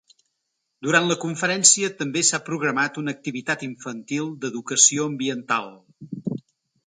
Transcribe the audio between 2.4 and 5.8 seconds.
programat una activitat infantil d’educació ambiental.